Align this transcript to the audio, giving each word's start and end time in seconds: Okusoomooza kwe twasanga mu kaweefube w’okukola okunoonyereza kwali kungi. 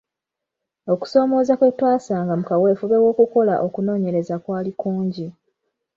Okusoomooza 0.93 1.53
kwe 1.59 1.69
twasanga 1.77 2.33
mu 2.39 2.45
kaweefube 2.49 2.95
w’okukola 3.03 3.53
okunoonyereza 3.65 4.35
kwali 4.43 4.71
kungi. 4.79 5.27